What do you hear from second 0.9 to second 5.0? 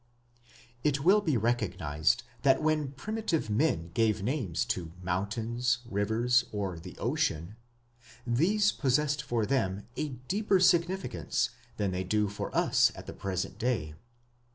will be recognized that when primitive men gave names to